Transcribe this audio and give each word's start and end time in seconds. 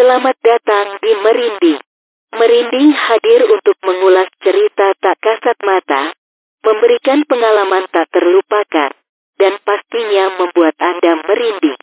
Selamat 0.00 0.32
datang 0.40 0.96
di 1.04 1.12
Merinding. 1.12 1.76
Merinding 2.32 2.88
hadir 2.88 3.44
untuk 3.52 3.76
mengulas 3.84 4.32
cerita 4.40 4.96
tak 4.96 5.20
kasat 5.20 5.60
mata, 5.60 6.16
memberikan 6.64 7.20
pengalaman 7.28 7.84
tak 7.92 8.08
terlupakan, 8.08 8.96
dan 9.36 9.60
pastinya 9.60 10.40
membuat 10.40 10.72
Anda 10.80 11.20
merinding. 11.20 11.76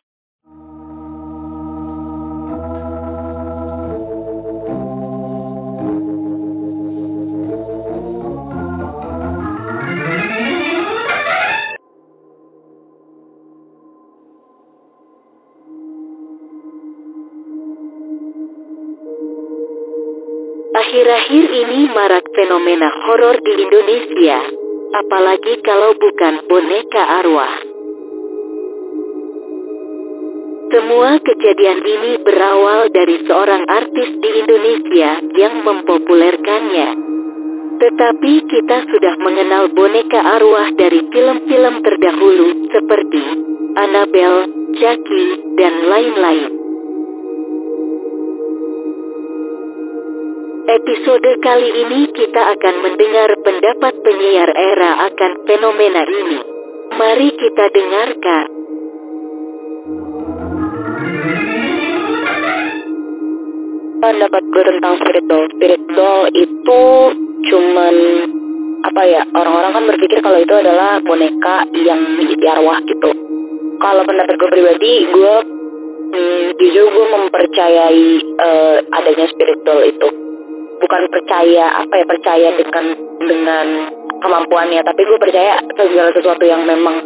Akhir-akhir 21.07 21.47
ini 21.55 21.88
marak 21.95 22.27
fenomena 22.35 22.91
horor 23.07 23.39
di 23.39 23.63
Indonesia, 23.63 24.43
apalagi 24.91 25.63
kalau 25.63 25.95
bukan 25.95 26.43
boneka 26.52 26.99
arwah. 27.23 27.55
Semua 30.67 31.15
kejadian 31.23 31.79
ini 31.79 32.12
berawal 32.27 32.91
dari 32.91 33.23
seorang 33.23 33.63
artis 33.71 34.20
di 34.20 34.29
Indonesia 34.35 35.23
yang 35.31 35.63
mempopulerkannya. 35.63 36.89
Tetapi 37.79 38.34
kita 38.51 38.91
sudah 38.91 39.15
mengenal 39.23 39.71
boneka 39.71 40.20
arwah 40.20 40.76
dari 40.76 41.07
film-film 41.07 41.87
terdahulu 41.87 42.67
seperti 42.67 43.23
Annabelle, 43.79 44.76
Chucky, 44.76 45.55
dan 45.55 45.87
lain-lain. 45.87 46.66
Episode 50.67 51.39
kali 51.39 51.70
ini 51.79 52.12
kita 52.12 52.41
akan 52.60 52.76
mendengar 52.84 53.40
pendapat 53.40 54.04
penyiar 54.04 54.51
era 54.51 54.99
akan 55.07 55.48
fenomena 55.48 56.04
ini. 56.04 56.40
Mari 56.91 57.29
kita 57.40 57.71
dengarkan. 57.71 58.46
pendapat 63.98 64.44
gue 64.44 64.63
tentang 64.68 64.94
spirit 65.01 65.25
doll 65.25 65.45
spirit 65.57 65.84
doll 65.95 66.22
itu 66.35 66.84
cuman 67.50 67.95
apa 68.85 69.01
ya 69.09 69.25
orang-orang 69.34 69.72
kan 69.73 69.84
berpikir 69.90 70.19
kalau 70.22 70.38
itu 70.38 70.53
adalah 70.53 71.01
boneka 71.01 71.66
yang 71.81 71.97
diisi 72.22 72.45
arwah 72.45 72.78
gitu 72.85 73.09
kalau 73.81 74.06
pendapat 74.06 74.38
gue 74.38 74.50
pribadi 74.53 74.94
gue 75.09 75.35
hmm, 76.13 76.45
jujur 76.62 76.85
gue 76.94 77.07
mempercayai 77.09 78.07
uh, 78.38 78.78
adanya 79.01 79.25
spirit 79.34 79.59
doll 79.66 79.81
itu 79.81 80.26
bukan 80.88 81.03
percaya 81.12 81.84
apa 81.84 81.94
ya 82.00 82.06
percaya 82.07 82.50
dengan 82.56 82.85
dengan 83.19 83.68
kemampuannya. 84.24 84.81
Tapi 84.88 85.02
gue 85.03 85.19
percaya 85.19 85.59
segala 85.75 86.16
sesuatu 86.16 86.47
yang 86.47 86.63
memang 86.63 87.03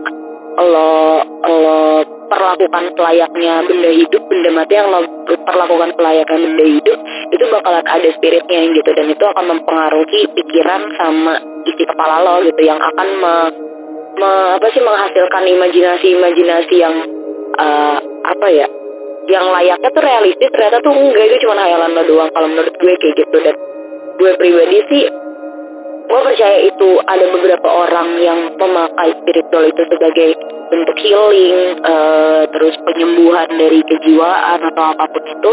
lo 0.61 1.25
lo 1.25 2.05
perlakukan 2.29 2.93
selayaknya 2.93 3.65
benda 3.65 3.89
hidup 3.89 4.21
benda 4.29 4.53
mati 4.53 4.77
yang 4.77 4.93
lo 4.93 5.01
perlakukan 5.25 5.97
selayaknya 5.97 6.37
benda 6.37 6.65
hidup 6.69 6.97
itu 7.33 7.43
bakalan 7.49 7.85
ada 7.89 8.09
spiritnya 8.13 8.69
gitu. 8.69 8.89
Dan 8.93 9.09
itu 9.09 9.23
akan 9.25 9.45
mempengaruhi 9.49 10.29
pikiran 10.37 10.81
sama 11.01 11.41
isi 11.65 11.83
kepala 11.89 12.21
lo 12.21 12.45
gitu 12.45 12.61
yang 12.61 12.77
akan 12.77 13.07
me, 13.17 13.33
me 14.21 14.31
apa 14.61 14.67
sih 14.69 14.81
menghasilkan 14.85 15.43
imajinasi-imajinasi 15.57 16.75
yang 16.77 16.95
uh, 17.57 17.97
apa 18.29 18.47
ya 18.53 18.69
yang 19.31 19.47
layaknya 19.47 19.89
tuh 19.95 20.03
realistis 20.03 20.51
ternyata 20.51 20.83
tuh 20.83 20.91
enggak 20.91 21.25
itu 21.31 21.47
cuma 21.47 21.63
hayalan 21.63 21.95
lo 21.95 22.03
doang 22.03 22.29
kalau 22.35 22.47
menurut 22.51 22.75
gue 22.75 22.93
kayak 22.99 23.15
gitu. 23.15 23.37
Dan 23.39 23.55
gue 24.19 24.31
pribadi 24.35 24.77
sih 24.91 25.03
gue 26.11 26.19
percaya 26.27 26.59
itu 26.67 26.89
ada 27.07 27.25
beberapa 27.31 27.69
orang 27.71 28.19
yang 28.19 28.39
memakai 28.59 29.15
spiritual 29.23 29.63
itu 29.63 29.81
sebagai 29.87 30.29
bentuk 30.67 30.97
healing 30.99 31.79
uh, 31.87 32.43
terus 32.51 32.75
penyembuhan 32.83 33.47
dari 33.55 33.79
kejiwaan 33.87 34.59
atau 34.59 34.83
apa 34.91 35.05
pun 35.07 35.23
itu. 35.23 35.51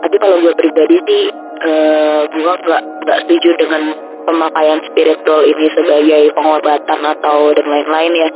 Tapi 0.00 0.16
kalau 0.18 0.36
gue 0.42 0.54
pribadi 0.58 0.96
sih 1.06 1.22
uh, 1.62 2.22
gue 2.26 2.42
nggak 2.42 2.82
nggak 3.06 3.18
setuju 3.26 3.50
dengan 3.54 3.82
pemakaian 4.26 4.82
spiritual 4.90 5.46
ini 5.46 5.66
sebagai 5.78 6.22
pengobatan 6.34 7.00
atau 7.06 7.54
dan 7.54 7.66
lain-lain 7.70 8.12
ya. 8.18 8.28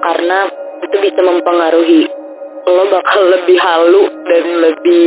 Karena 0.00 0.38
itu 0.80 0.96
bisa 0.96 1.20
mempengaruhi 1.20 2.02
lo 2.66 2.84
bakal 2.92 3.22
lebih 3.28 3.58
halu 3.60 4.02
dan 4.26 4.44
lebih 4.60 5.06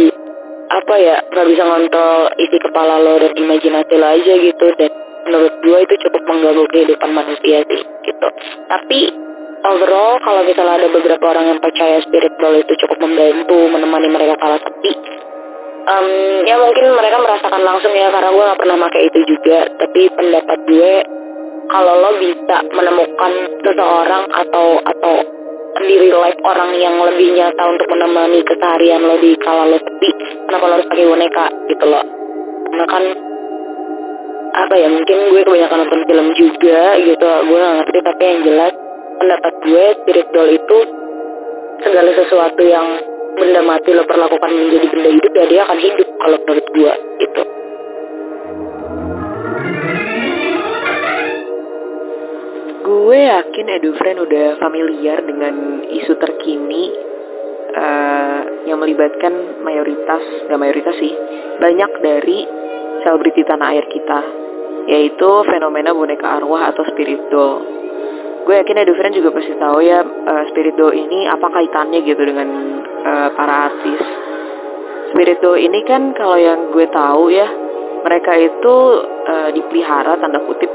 apa 0.73 0.95
ya 0.97 1.17
nggak 1.29 1.47
bisa 1.53 1.63
ngontrol 1.67 2.33
isi 2.39 2.57
kepala 2.57 2.97
lo 3.03 3.19
dan 3.21 3.33
imajinasi 3.37 3.93
lo 3.97 4.07
aja 4.07 4.33
gitu. 4.37 4.65
Dan 4.79 4.91
menurut 5.23 5.53
gue 5.63 5.77
itu 5.87 5.95
cukup 6.07 6.21
mengganggu 6.27 6.65
kehidupan 6.71 7.09
manusia 7.13 7.63
sih 7.67 7.81
gitu. 7.81 8.27
Tapi 8.67 8.99
overall 9.63 10.19
kalau 10.23 10.41
misalnya 10.43 10.81
ada 10.83 10.87
beberapa 10.91 11.25
orang 11.29 11.55
yang 11.55 11.59
percaya 11.63 12.01
spirit 12.03 12.33
doll 12.41 12.57
itu 12.59 12.73
cukup 12.83 12.97
membantu 12.99 13.57
menemani 13.71 14.11
mereka 14.11 14.35
kala 14.35 14.59
sepi 14.59 14.91
um, 15.87 16.07
ya 16.47 16.55
mungkin 16.59 16.95
mereka 16.95 17.17
merasakan 17.19 17.61
langsung 17.63 17.93
ya 17.95 18.07
karena 18.11 18.29
gue 18.31 18.43
gak 18.43 18.59
pernah 18.59 18.77
pakai 18.87 19.01
itu 19.11 19.19
juga. 19.27 19.59
Tapi 19.79 20.01
pendapat 20.15 20.59
gue 20.67 20.93
kalau 21.71 21.93
lo 21.99 22.11
bisa 22.19 22.57
menemukan 22.71 23.33
seseorang 23.63 24.23
atau 24.31 24.67
atau 24.83 25.15
di 25.73 25.95
real 25.97 26.21
orang 26.21 26.71
yang 26.77 26.95
lebih 27.01 27.33
nyata 27.33 27.63
untuk 27.65 27.87
menemani 27.89 28.45
keseharian 28.45 29.01
lo 29.01 29.17
di 29.17 29.33
kala 29.41 29.65
lo 29.73 29.77
sepi 29.81 30.09
kenapa 30.45 30.65
lo 30.69 30.73
harus 30.77 30.87
pakai 30.93 31.09
boneka 31.09 31.45
gitu 31.69 31.85
loh? 31.89 32.05
Karena 32.69 32.85
kan 32.85 33.03
apa 34.53 34.75
ya 34.77 34.87
mungkin 34.93 35.17
gue 35.33 35.41
kebanyakan 35.41 35.77
nonton 35.81 36.01
film 36.05 36.27
juga 36.37 36.81
gitu. 37.01 37.29
Gue 37.49 37.57
gak 37.57 37.75
ngerti 37.81 37.97
tapi 38.05 38.21
yang 38.21 38.39
jelas 38.45 38.73
pendapat 39.17 39.53
gue 39.65 39.83
spirit 40.03 40.27
doll 40.29 40.49
itu 40.53 40.77
segala 41.81 42.09
sesuatu 42.13 42.61
yang 42.61 42.87
benda 43.33 43.61
mati 43.65 43.89
lo 43.97 44.05
perlakukan 44.05 44.51
menjadi 44.53 44.87
benda 44.93 45.09
hidup 45.09 45.31
ya 45.33 45.45
dia 45.49 45.61
akan 45.65 45.79
hidup 45.81 46.07
kalau 46.21 46.37
menurut 46.45 46.67
gue 46.69 46.93
gitu 47.17 47.43
Gue 53.03 53.19
yakin 53.19 53.67
Edufriend 53.67 54.23
udah 54.23 54.63
familiar 54.63 55.19
dengan 55.27 55.83
isu 55.91 56.15
terkini 56.15 56.87
uh, 57.75 58.63
yang 58.63 58.79
melibatkan 58.79 59.59
mayoritas, 59.59 60.23
gak 60.47 60.55
mayoritas 60.55 60.95
sih, 60.95 61.11
banyak 61.59 61.91
dari 61.99 62.47
selebriti 63.03 63.43
tanah 63.43 63.75
air 63.75 63.91
kita, 63.91 64.19
yaitu 64.87 65.29
fenomena 65.51 65.91
boneka 65.91 66.39
arwah 66.39 66.71
atau 66.71 66.87
spirit 66.95 67.27
doll. 67.27 67.59
Gue 68.47 68.63
yakin 68.63 68.87
Edufriend 68.87 69.19
juga 69.19 69.35
pasti 69.35 69.51
tahu 69.51 69.83
ya 69.83 69.99
uh, 69.99 70.43
spirit 70.55 70.79
doll 70.79 70.95
ini 70.95 71.27
apa 71.27 71.51
kaitannya 71.51 72.07
gitu 72.07 72.23
dengan 72.23 72.47
uh, 73.03 73.29
para 73.35 73.67
artis. 73.67 73.99
Spirit 75.11 75.43
doll 75.43 75.59
ini 75.59 75.83
kan 75.83 76.15
kalau 76.15 76.39
yang 76.39 76.71
gue 76.71 76.87
tahu 76.87 77.35
ya, 77.35 77.51
mereka 78.07 78.31
itu 78.39 78.75
uh, 79.27 79.51
dipelihara 79.51 80.15
tanda 80.23 80.39
kutip 80.47 80.71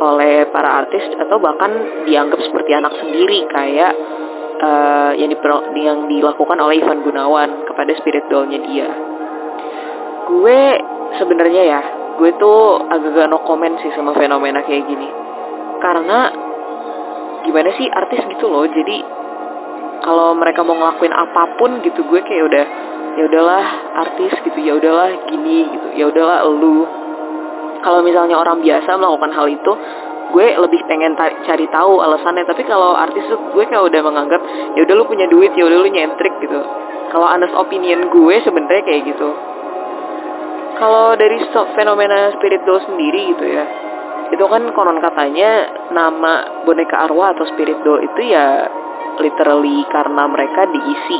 oleh 0.00 0.48
para 0.48 0.80
artis 0.84 1.04
atau 1.20 1.36
bahkan 1.36 1.70
dianggap 2.08 2.40
seperti 2.40 2.72
anak 2.72 2.96
sendiri 2.96 3.44
kayak 3.52 3.92
uh, 4.64 5.12
yang, 5.12 5.28
diper, 5.28 5.76
yang 5.76 6.08
dilakukan 6.08 6.56
oleh 6.56 6.80
Ivan 6.80 7.04
Gunawan 7.04 7.68
kepada 7.68 7.92
spirit 8.00 8.24
dollnya 8.32 8.58
dia. 8.64 8.88
Gue 10.24 10.60
sebenarnya 11.20 11.62
ya, 11.68 11.80
gue 12.16 12.30
tuh 12.40 12.80
agak-agak 12.88 13.28
no 13.28 13.44
comment 13.44 13.76
sih 13.84 13.92
sama 13.92 14.16
fenomena 14.16 14.64
kayak 14.64 14.88
gini. 14.88 15.08
Karena 15.84 16.18
gimana 17.44 17.68
sih 17.76 17.88
artis 17.88 18.24
gitu 18.24 18.48
loh, 18.48 18.64
jadi 18.68 19.20
kalau 20.00 20.32
mereka 20.32 20.64
mau 20.64 20.76
ngelakuin 20.80 21.12
apa 21.12 21.60
pun 21.60 21.84
gitu 21.84 22.00
gue 22.08 22.20
kayak 22.24 22.44
udah 22.48 22.66
ya 23.20 23.22
udahlah 23.28 23.64
artis 24.06 24.32
gitu 24.48 24.58
ya 24.64 24.78
udahlah 24.80 25.28
gini 25.28 25.68
gitu 25.68 25.88
ya 25.98 26.04
udahlah 26.08 26.46
lu 26.48 26.88
kalau 27.80 28.00
misalnya 28.04 28.36
orang 28.36 28.60
biasa 28.60 28.96
melakukan 28.96 29.32
hal 29.32 29.46
itu 29.48 29.72
gue 30.30 30.46
lebih 30.56 30.80
pengen 30.86 31.18
cari 31.18 31.66
tahu 31.68 32.00
alasannya. 32.00 32.46
Tapi 32.46 32.62
kalau 32.64 32.94
artis 32.94 33.26
tuh 33.26 33.38
gue 33.50 33.64
kayak 33.66 33.82
udah 33.82 34.00
menganggap 34.06 34.40
ya 34.78 34.80
udah 34.86 34.94
lu 34.94 35.04
punya 35.06 35.26
duit 35.26 35.52
ya 35.58 35.66
udah 35.66 35.78
lu 35.80 35.88
nyentrik 35.90 36.32
gitu. 36.40 36.60
Kalau 37.10 37.26
honest 37.26 37.54
opinion 37.58 38.08
gue 38.08 38.36
sebenarnya 38.46 38.82
kayak 38.86 39.02
gitu. 39.10 39.28
Kalau 40.78 41.12
dari 41.18 41.42
fenomena 41.76 42.32
spirit 42.38 42.62
doll 42.64 42.80
sendiri 42.86 43.36
gitu 43.36 43.44
ya 43.44 43.64
itu 44.30 44.44
kan 44.46 44.62
konon 44.70 45.02
katanya 45.02 45.66
nama 45.90 46.62
boneka 46.62 47.10
arwah 47.10 47.34
atau 47.34 47.42
spirit 47.50 47.82
doll 47.82 47.98
itu 47.98 48.30
ya 48.30 48.70
literally 49.18 49.82
karena 49.90 50.22
mereka 50.30 50.70
diisi 50.70 51.18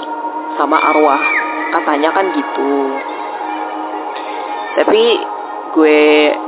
sama 0.55 0.79
arwah. 0.79 1.19
Katanya 1.75 2.11
kan 2.15 2.31
gitu. 2.35 2.75
Tapi 4.79 5.03
gue 5.75 6.01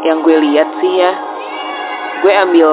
yang 0.07 0.23
gue 0.23 0.37
lihat 0.51 0.69
sih 0.83 0.93
ya 0.99 1.13
gue 2.23 2.33
ambil 2.33 2.71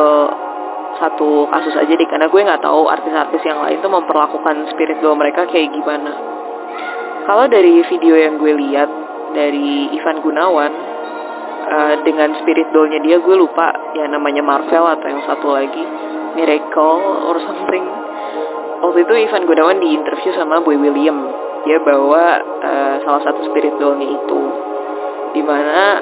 satu 1.00 1.48
kasus 1.48 1.74
aja 1.80 1.94
deh 1.96 2.08
karena 2.08 2.28
gue 2.28 2.42
nggak 2.44 2.62
tahu 2.62 2.92
artis-artis 2.92 3.42
yang 3.48 3.64
lain 3.64 3.80
tuh 3.80 3.90
memperlakukan 3.90 4.68
spirit 4.76 5.00
doll 5.00 5.16
mereka 5.16 5.48
kayak 5.48 5.72
gimana. 5.72 6.12
Kalau 7.24 7.46
dari 7.48 7.82
video 7.88 8.20
yang 8.20 8.36
gue 8.36 8.52
lihat 8.52 8.90
dari 9.32 9.96
Ivan 9.96 10.20
Gunawan 10.20 10.72
uh, 11.72 11.96
dengan 12.04 12.36
spirit 12.44 12.70
dollnya 12.76 13.00
dia 13.00 13.18
gue 13.22 13.36
lupa 13.38 13.72
ya 13.96 14.06
namanya 14.12 14.44
Marvel 14.44 14.86
atau 14.86 15.08
yang 15.08 15.24
satu 15.24 15.48
lagi 15.56 15.84
Miracle 16.36 17.00
or 17.32 17.40
something. 17.42 17.86
Waktu 18.80 19.08
itu 19.08 19.14
Ivan 19.30 19.44
Gunawan 19.48 19.78
di 19.80 19.88
interview 19.96 20.32
sama 20.36 20.62
Boy 20.62 20.78
William. 20.78 21.18
Dia 21.68 21.80
bawa 21.84 22.40
uh, 22.40 22.96
salah 23.04 23.22
satu 23.24 23.50
spirit 23.52 23.76
dollnya 23.82 24.08
itu. 24.08 24.42
Di 25.36 25.42
mana 25.44 26.00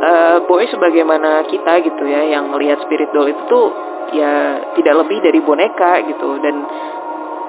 uh, 0.00 0.36
Boy 0.48 0.66
sebagaimana 0.72 1.44
kita 1.46 1.84
gitu 1.84 2.04
ya 2.08 2.26
yang 2.32 2.48
melihat 2.48 2.80
spirit 2.84 3.12
doll 3.12 3.28
itu 3.28 3.42
tuh 3.46 3.68
ya 4.16 4.32
tidak 4.74 4.94
lebih 5.06 5.18
dari 5.22 5.40
boneka 5.44 6.02
gitu. 6.08 6.40
Dan 6.40 6.56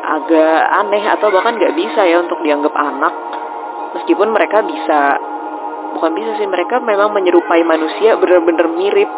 agak 0.02 0.62
aneh 0.84 1.04
atau 1.16 1.28
bahkan 1.32 1.56
nggak 1.56 1.76
bisa 1.76 2.02
ya 2.06 2.22
untuk 2.22 2.44
dianggap 2.44 2.74
anak. 2.76 3.14
Meskipun 4.00 4.30
mereka 4.32 4.64
bisa. 4.64 5.20
Bukan 5.92 6.12
bisa 6.16 6.40
sih 6.40 6.48
mereka 6.48 6.80
memang 6.80 7.12
menyerupai 7.12 7.68
manusia 7.68 8.16
bener-bener 8.16 8.64
mirip 8.72 9.12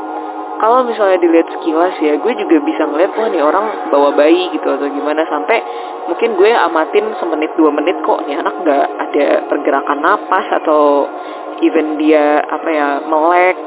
kalau 0.63 0.87
misalnya 0.87 1.19
dilihat 1.19 1.51
sekilas 1.59 1.99
ya 1.99 2.15
gue 2.15 2.33
juga 2.39 2.55
bisa 2.63 2.87
ngeliat 2.87 3.11
wah 3.19 3.27
nih 3.27 3.43
orang 3.43 3.91
bawa 3.91 4.15
bayi 4.15 4.47
gitu 4.55 4.63
atau 4.63 4.87
gimana. 4.87 5.27
Sampai 5.27 5.59
mungkin 6.07 6.39
gue 6.39 6.55
amatin 6.55 7.03
semenit 7.19 7.51
dua 7.59 7.67
menit 7.75 7.99
kok 7.99 8.23
nih 8.23 8.39
anak 8.39 8.63
nggak 8.63 8.87
ada 8.95 9.27
pergerakan 9.51 9.99
napas 9.99 10.47
atau 10.63 11.11
even 11.59 11.99
dia 11.99 12.39
apa 12.47 12.69
ya 12.71 12.87
melek 13.03 13.59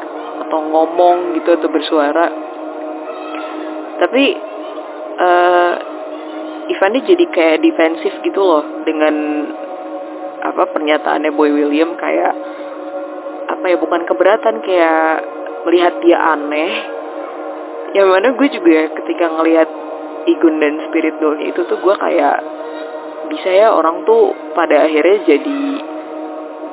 atau 0.48 0.58
ngomong 0.72 1.36
gitu 1.36 1.60
atau 1.60 1.68
bersuara. 1.68 2.32
Tapi 4.00 4.24
uh, 5.20 5.72
Ivan 6.72 6.96
ini 6.96 7.00
jadi 7.12 7.24
kayak 7.28 7.60
defensif 7.60 8.24
gitu 8.24 8.40
loh 8.40 8.64
dengan 8.88 9.14
apa 10.48 10.64
pernyataannya 10.72 11.28
Boy 11.36 11.52
William 11.52 11.92
kayak 11.92 12.32
apa 13.52 13.64
ya 13.68 13.76
bukan 13.76 14.08
keberatan 14.08 14.64
kayak 14.64 15.35
melihat 15.66 15.98
dia 15.98 16.18
aneh 16.22 16.72
yang 17.98 18.06
mana 18.06 18.30
gue 18.38 18.48
juga 18.54 18.86
ketika 19.02 19.26
ngelihat 19.34 19.68
Igun 20.26 20.58
dan 20.58 20.90
Spirit 20.90 21.22
Dollnya 21.22 21.54
itu 21.54 21.62
tuh 21.66 21.78
gue 21.78 21.94
kayak 21.94 22.36
bisa 23.30 23.50
ya 23.50 23.74
orang 23.74 24.06
tuh 24.06 24.34
pada 24.54 24.86
akhirnya 24.86 25.22
jadi 25.26 25.60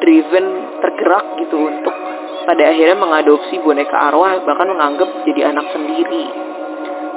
driven 0.02 0.46
tergerak 0.82 1.26
gitu 1.42 1.58
untuk 1.58 1.96
pada 2.44 2.64
akhirnya 2.70 2.98
mengadopsi 2.98 3.62
boneka 3.62 3.94
arwah 3.94 4.42
bahkan 4.44 4.68
menganggap 4.74 5.10
jadi 5.26 5.54
anak 5.54 5.70
sendiri. 5.72 6.26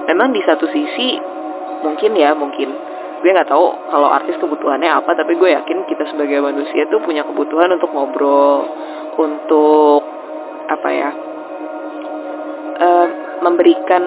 Memang 0.07 0.31
di 0.31 0.41
satu 0.45 0.71
sisi 0.71 1.19
mungkin 1.83 2.15
ya 2.15 2.37
mungkin. 2.37 2.69
Gue 3.21 3.33
nggak 3.33 3.49
tahu 3.49 3.91
kalau 3.91 4.13
artis 4.13 4.37
kebutuhannya 4.37 4.93
apa 4.93 5.17
tapi 5.17 5.35
gue 5.41 5.51
yakin 5.57 5.89
kita 5.89 6.05
sebagai 6.15 6.41
manusia 6.45 6.85
tuh 6.93 7.01
punya 7.01 7.25
kebutuhan 7.25 7.75
untuk 7.75 7.91
ngobrol 7.91 8.69
untuk 9.17 10.05
apa 10.69 10.89
ya 10.93 11.26
uh, 12.77 13.07
memberikan 13.41 14.05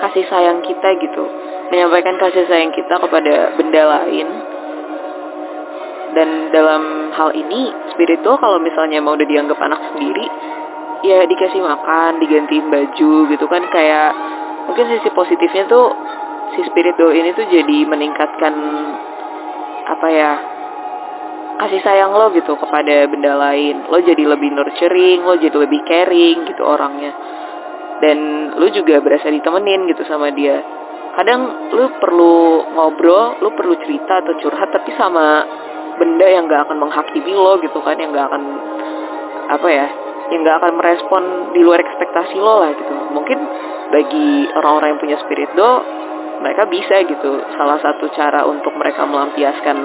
kasih 0.00 0.24
sayang 0.26 0.64
kita 0.64 0.98
gitu. 0.98 1.24
Menyampaikan 1.70 2.18
kasih 2.20 2.44
sayang 2.50 2.72
kita 2.74 3.00
kepada 3.00 3.56
benda 3.56 3.82
lain. 3.86 4.28
Dan 6.12 6.52
dalam 6.52 7.14
hal 7.16 7.32
ini 7.32 7.72
spiritual 7.96 8.36
kalau 8.36 8.60
misalnya 8.60 9.00
mau 9.00 9.16
udah 9.16 9.24
dianggap 9.24 9.56
anak 9.56 9.80
sendiri 9.92 10.28
ya 11.02 11.24
dikasih 11.24 11.64
makan 11.64 12.20
digantiin 12.20 12.68
baju 12.68 13.12
gitu 13.32 13.46
kan. 13.48 13.62
Kayak 13.72 14.12
mungkin 14.68 14.92
sisi 14.92 15.08
positifnya 15.16 15.64
tuh 15.70 15.88
si 16.52 16.60
spirit 16.68 17.00
doll 17.00 17.16
ini 17.16 17.32
tuh 17.32 17.48
jadi 17.48 17.78
meningkatkan 17.88 18.54
apa 19.88 20.08
ya 20.12 20.32
kasih 21.64 21.80
sayang 21.80 22.12
lo 22.12 22.28
gitu 22.36 22.60
kepada 22.60 23.08
benda 23.08 23.32
lain. 23.32 23.88
Lo 23.88 23.96
jadi 24.04 24.28
lebih 24.28 24.52
nurturing 24.52 25.24
lo 25.24 25.40
jadi 25.40 25.56
lebih 25.56 25.80
caring 25.88 26.44
gitu 26.44 26.60
orangnya 26.60 27.16
dan 28.02 28.18
lo 28.58 28.66
juga 28.74 28.98
berasa 28.98 29.30
ditemenin 29.30 29.86
gitu 29.94 30.02
sama 30.10 30.34
dia. 30.34 30.58
Kadang 31.14 31.70
lo 31.70 31.86
perlu 32.02 32.66
ngobrol 32.74 33.38
lo 33.38 33.54
perlu 33.54 33.78
cerita 33.78 34.26
atau 34.26 34.34
curhat 34.42 34.74
tapi 34.74 34.90
sama 34.98 35.46
benda 36.02 36.26
yang 36.26 36.50
gak 36.50 36.66
akan 36.66 36.82
menghakimi 36.82 37.30
lo 37.30 37.62
gitu 37.62 37.78
kan 37.84 37.94
yang 38.00 38.10
gak 38.10 38.26
akan 38.26 38.42
apa 39.54 39.68
ya 39.70 39.86
yang 40.34 40.40
gak 40.42 40.58
akan 40.64 40.72
merespon 40.80 41.22
di 41.54 41.60
luar 41.62 41.78
ekspektasi 41.78 42.36
lo 42.42 42.66
lah 42.66 42.74
gitu. 42.74 42.94
Mungkin 43.14 43.38
bagi 43.94 44.50
orang-orang 44.56 44.96
yang 44.96 45.00
punya 45.00 45.16
spirit 45.22 45.52
doll 45.54 45.84
mereka 46.42 46.66
bisa 46.66 47.06
gitu. 47.06 47.38
Salah 47.54 47.78
satu 47.78 48.10
cara 48.16 48.42
untuk 48.48 48.74
mereka 48.74 49.06
melampiaskan 49.06 49.78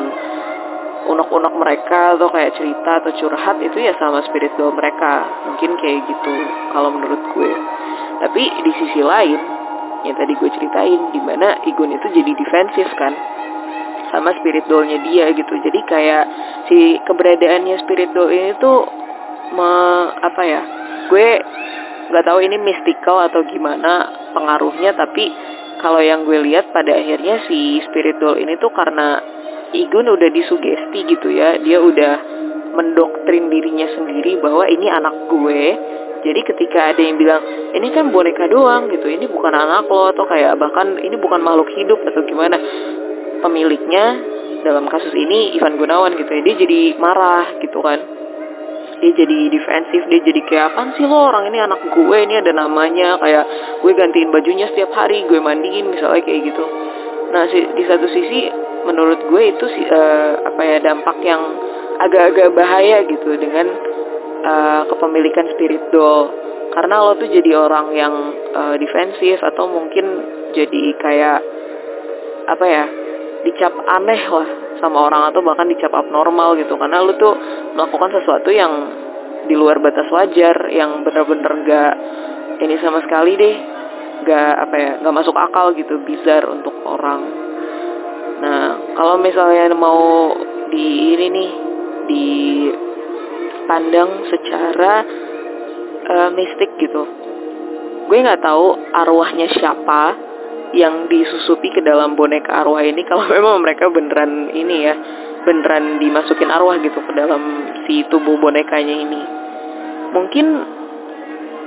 unek-unek 1.07 1.53
mereka 1.55 2.17
atau 2.19 2.27
kayak 2.33 2.55
cerita 2.57 3.03
atau 3.03 3.11
curhat 3.15 3.61
itu 3.61 3.77
ya 3.77 3.93
sama 3.99 4.23
spirit 4.25 4.55
doll 4.55 4.73
mereka. 4.73 5.27
Mungkin 5.51 5.75
kayak 5.77 6.07
gitu 6.07 6.33
kalau 6.71 6.89
menurut 6.95 7.21
gue 7.35 7.51
tapi 8.17 8.43
di 8.43 8.71
sisi 8.81 9.01
lain 9.01 9.39
yang 10.05 10.15
tadi 10.15 10.33
gue 10.37 10.49
ceritain 10.53 11.01
di 11.13 11.19
mana 11.21 11.61
Igun 11.65 11.93
itu 11.93 12.07
jadi 12.13 12.31
defensif 12.33 12.87
kan? 12.97 13.13
Sama 14.13 14.31
spirit 14.39 14.65
dollnya 14.71 15.03
dia 15.03 15.35
gitu. 15.35 15.51
Jadi 15.51 15.79
kayak 15.83 16.23
si 16.71 16.95
keberadaannya 17.03 17.75
spirit 17.83 18.15
doll 18.15 18.31
ini 18.31 18.55
tuh 18.55 18.87
me, 19.51 19.71
apa 20.15 20.41
ya 20.43 20.61
gue 21.07 21.27
nggak 22.07 22.23
tahu 22.23 22.39
ini 22.39 22.55
mystical 22.59 23.19
atau 23.27 23.43
gimana 23.47 24.11
pengaruhnya 24.31 24.95
tapi 24.95 25.31
kalau 25.83 26.01
yang 26.01 26.23
gue 26.23 26.39
lihat 26.41 26.71
pada 26.71 26.95
akhirnya 26.95 27.43
si 27.47 27.83
spirit 27.83 28.17
doll 28.19 28.39
ini 28.39 28.55
tuh 28.59 28.71
karena 28.71 29.19
Igun 29.67 30.07
udah 30.07 30.31
disugesti 30.31 30.99
gitu 31.11 31.27
ya 31.27 31.59
dia 31.59 31.83
udah 31.83 32.13
mendoktrin 32.71 33.51
dirinya 33.51 33.87
sendiri 33.91 34.39
bahwa 34.39 34.63
ini 34.71 34.87
anak 34.87 35.27
gue 35.27 35.63
jadi 36.23 36.41
ketika 36.43 36.93
ada 36.93 37.01
yang 37.01 37.17
bilang 37.21 37.43
ini 37.73 37.87
kan 37.93 38.09
boneka 38.09 38.49
doang 38.49 38.89
gitu 38.89 39.07
ini 39.09 39.29
bukan 39.29 39.53
anak 39.53 39.85
lo 39.89 40.13
atau 40.13 40.25
kayak 40.25 40.57
bahkan 40.57 40.97
ini 41.01 41.15
bukan 41.19 41.41
makhluk 41.41 41.69
hidup 41.75 41.99
atau 42.05 42.21
gimana 42.25 42.57
pemiliknya 43.41 44.05
dalam 44.65 44.89
kasus 44.89 45.13
ini 45.13 45.55
Ivan 45.57 45.77
Gunawan 45.77 46.17
gitu 46.17 46.31
ya 46.31 46.41
dia 46.41 46.55
jadi 46.57 46.79
marah 46.97 47.57
gitu 47.61 47.79
kan. 47.79 47.99
Dia 48.97 49.13
jadi 49.13 49.37
defensif 49.53 50.09
dia 50.09 50.21
jadi 50.25 50.41
kayak 50.49 50.65
apa 50.73 50.97
sih 50.97 51.05
lo 51.05 51.29
orang 51.29 51.53
ini 51.53 51.61
anak 51.61 51.85
gue 51.85 52.17
ini 52.17 52.41
ada 52.41 52.49
namanya 52.49 53.21
kayak 53.21 53.45
gue 53.85 53.91
gantiin 53.93 54.33
bajunya 54.33 54.65
setiap 54.73 54.89
hari 54.97 55.21
gue 55.29 55.37
mandiin 55.37 55.93
misalnya 55.93 56.25
kayak 56.25 56.41
gitu. 56.49 56.65
Nah 57.29 57.45
di 57.51 57.83
satu 57.85 58.09
sisi 58.09 58.49
menurut 58.89 59.21
gue 59.29 59.43
itu 59.53 59.65
uh, 59.69 60.31
apa 60.49 60.61
ya 60.65 60.77
dampak 60.81 61.17
yang 61.21 61.41
agak-agak 61.97 62.49
bahaya 62.57 63.05
gitu 63.05 63.37
dengan 63.37 63.69
uh, 64.47 64.81
kepemilikan 64.87 65.51
spirit 65.55 65.91
doll. 65.91 66.31
Karena 66.71 67.01
lo 67.03 67.17
tuh 67.17 67.27
jadi 67.27 67.51
orang 67.57 67.87
yang 67.91 68.13
uh, 68.53 68.75
defensif 68.79 69.41
atau 69.43 69.67
mungkin 69.67 70.05
jadi 70.55 70.83
kayak 71.01 71.39
apa 72.47 72.65
ya 72.65 72.85
dicap 73.43 73.73
aneh 73.75 74.23
lah 74.29 74.49
sama 74.79 75.09
orang 75.09 75.27
atau 75.33 75.41
bahkan 75.43 75.67
dicap 75.67 75.91
abnormal 75.91 76.55
gitu. 76.55 76.79
Karena 76.79 77.03
lu 77.03 77.17
tuh 77.19 77.33
melakukan 77.75 78.21
sesuatu 78.21 78.49
yang 78.53 78.71
di 79.47 79.55
luar 79.55 79.79
batas 79.79 80.11
wajar 80.11 80.67
yang 80.69 81.07
bener-bener 81.07 81.51
gak 81.63 81.93
ini 82.59 82.75
sama 82.83 82.99
sekali 82.99 83.39
deh 83.39 83.55
gak 84.27 84.53
apa 84.67 84.75
ya 84.75 84.91
gak 84.99 85.15
masuk 85.15 85.33
akal 85.33 85.71
gitu 85.73 86.03
bizar 86.03 86.43
untuk 86.51 86.75
orang. 86.83 87.21
Nah 88.43 88.61
kalau 88.93 89.17
misalnya 89.17 89.71
mau 89.73 90.35
di 90.67 91.15
ini 91.15 91.27
nih 91.31 91.51
dipandang 93.67 94.31
secara 94.31 95.03
uh, 96.07 96.29
mistik 96.31 96.79
gitu. 96.79 97.03
Gue 98.07 98.23
nggak 98.23 98.39
tahu 98.39 98.79
arwahnya 98.95 99.51
siapa 99.51 100.15
yang 100.71 101.11
disusupi 101.11 101.75
ke 101.75 101.83
dalam 101.83 102.15
boneka 102.15 102.63
arwah 102.63 102.79
ini 102.79 103.03
kalau 103.03 103.27
memang 103.35 103.59
mereka 103.59 103.91
beneran 103.91 104.55
ini 104.55 104.87
ya 104.87 104.95
beneran 105.43 105.99
dimasukin 105.99 106.47
arwah 106.47 106.79
gitu 106.79 106.95
ke 106.95 107.11
dalam 107.11 107.43
si 107.83 108.07
tubuh 108.07 108.39
bonekanya 108.39 108.95
ini. 109.03 109.21
Mungkin 110.15 110.47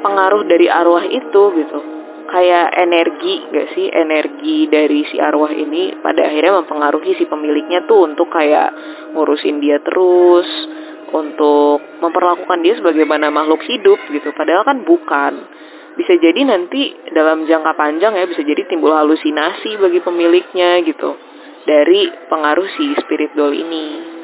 pengaruh 0.01 0.49
dari 0.49 0.73
arwah 0.73 1.05
itu 1.05 1.43
gitu. 1.61 1.81
Kayak 2.33 2.81
energi 2.81 3.45
gak 3.53 3.77
sih? 3.77 3.93
Energi 3.93 4.73
dari 4.73 5.05
si 5.05 5.21
arwah 5.21 5.53
ini 5.53 6.01
pada 6.01 6.25
akhirnya 6.25 6.65
mempengaruhi 6.65 7.13
si 7.21 7.29
pemiliknya 7.29 7.85
tuh 7.85 8.09
untuk 8.09 8.33
kayak 8.33 8.73
ngurusin 9.13 9.61
dia 9.61 9.85
terus 9.85 10.49
untuk 11.11 11.83
memperlakukan 12.03 12.59
dia 12.63 12.79
sebagaimana 12.79 13.31
makhluk 13.31 13.63
hidup 13.67 13.99
gitu. 14.11 14.31
Padahal 14.35 14.63
kan 14.67 14.83
bukan. 14.83 15.33
Bisa 15.99 16.17
jadi 16.17 16.47
nanti 16.47 16.95
dalam 17.11 17.45
jangka 17.45 17.75
panjang 17.75 18.15
ya 18.15 18.25
bisa 18.25 18.41
jadi 18.47 18.63
timbul 18.71 18.95
halusinasi 18.95 19.77
bagi 19.77 20.01
pemiliknya 20.01 20.81
gitu. 20.87 21.19
Dari 21.67 22.09
pengaruh 22.31 22.69
si 22.79 22.95
spirit 22.99 23.37
doll 23.37 23.53
ini. 23.53 24.20